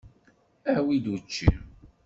[0.75, 1.49] Awi-d učči!